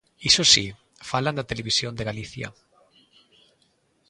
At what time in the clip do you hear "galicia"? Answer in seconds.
2.09-2.47